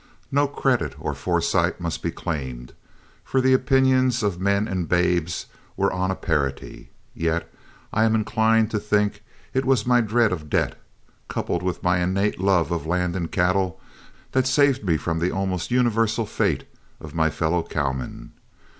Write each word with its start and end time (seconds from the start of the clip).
No 0.31 0.47
credit 0.47 0.95
or 0.99 1.13
foresight 1.13 1.79
must 1.79 2.01
be 2.01 2.09
claimed, 2.09 2.73
for 3.23 3.39
the 3.39 3.53
opinions 3.53 4.23
of 4.23 4.41
men 4.41 4.67
and 4.67 4.89
babes 4.89 5.45
were 5.77 5.93
on 5.93 6.09
a 6.09 6.15
parity; 6.15 6.89
yet 7.13 7.53
I 7.93 8.05
am 8.05 8.15
inclined 8.15 8.71
to 8.71 8.79
think 8.79 9.21
it 9.53 9.63
was 9.63 9.85
my 9.85 10.01
dread 10.01 10.31
of 10.31 10.49
debt, 10.49 10.75
coupled 11.27 11.61
with 11.61 11.85
an 11.85 12.01
innate 12.01 12.39
love 12.39 12.71
of 12.71 12.87
land 12.87 13.15
and 13.15 13.31
cattle, 13.31 13.79
that 14.31 14.47
saved 14.47 14.83
me 14.83 14.97
from 14.97 15.19
the 15.19 15.29
almost 15.31 15.69
universal 15.69 16.25
fate 16.25 16.63
of 16.99 17.13
my 17.13 17.29
fellow 17.29 17.61
cowmen. 17.61 18.31